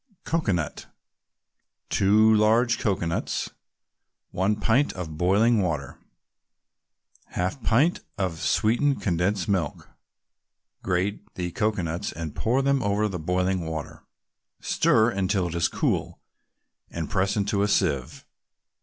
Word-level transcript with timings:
COCOANUT 0.25 0.87
2 1.91 2.33
large 2.33 2.79
cocoanuts 2.79 3.51
1 4.31 4.55
pint 4.55 4.91
of 4.93 5.15
boiling 5.15 5.61
water 5.61 5.99
1/2 7.35 7.63
pint 7.63 7.95
can 7.97 8.05
of 8.17 8.39
sweetened 8.41 8.99
condensed 8.99 9.47
milk 9.47 9.89
Grate 10.81 11.21
the 11.35 11.51
cocoanuts 11.51 12.11
and 12.13 12.33
pour 12.35 12.57
over 12.67 13.07
them 13.07 13.11
the 13.11 13.19
boiling 13.19 13.67
water. 13.67 14.01
Stir 14.59 15.11
until 15.11 15.49
it 15.49 15.53
is 15.53 15.67
cool, 15.67 16.19
and 16.89 17.07
press 17.07 17.37
in 17.37 17.47
a 17.61 17.67
sieve. 17.67 18.25